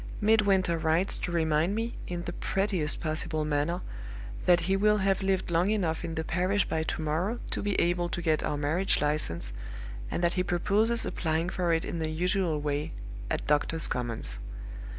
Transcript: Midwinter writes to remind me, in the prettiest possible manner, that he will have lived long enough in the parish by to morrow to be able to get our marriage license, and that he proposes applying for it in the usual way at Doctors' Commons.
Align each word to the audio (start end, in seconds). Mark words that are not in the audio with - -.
Midwinter 0.19 0.79
writes 0.79 1.19
to 1.19 1.31
remind 1.31 1.75
me, 1.75 1.93
in 2.07 2.23
the 2.23 2.33
prettiest 2.33 2.99
possible 2.99 3.45
manner, 3.45 3.81
that 4.47 4.61
he 4.61 4.75
will 4.75 4.97
have 4.97 5.21
lived 5.21 5.51
long 5.51 5.69
enough 5.69 6.03
in 6.03 6.15
the 6.15 6.23
parish 6.23 6.67
by 6.67 6.81
to 6.81 7.03
morrow 7.03 7.39
to 7.51 7.61
be 7.61 7.79
able 7.79 8.09
to 8.09 8.19
get 8.19 8.41
our 8.43 8.57
marriage 8.57 8.99
license, 8.99 9.53
and 10.09 10.23
that 10.23 10.33
he 10.33 10.41
proposes 10.41 11.05
applying 11.05 11.49
for 11.49 11.71
it 11.71 11.85
in 11.85 11.99
the 11.99 12.09
usual 12.09 12.59
way 12.59 12.93
at 13.29 13.45
Doctors' 13.45 13.87
Commons. 13.87 14.39